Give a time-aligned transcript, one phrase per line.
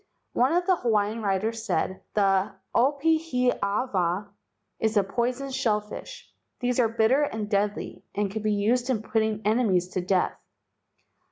[0.33, 4.31] One of the Hawaiian writers said: "The opihi awa
[4.79, 6.27] is a poison shell fish.
[6.59, 10.33] These are bitter and deadly and can be used in putting enemies to death.